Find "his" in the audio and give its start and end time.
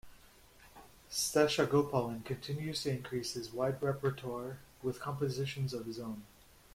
3.35-3.53, 5.85-5.99